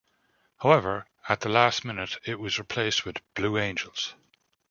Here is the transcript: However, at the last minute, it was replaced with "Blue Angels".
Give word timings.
However, 0.57 1.05
at 1.29 1.41
the 1.41 1.49
last 1.49 1.85
minute, 1.85 2.17
it 2.25 2.39
was 2.39 2.57
replaced 2.57 3.05
with 3.05 3.21
"Blue 3.35 3.59
Angels". 3.59 4.15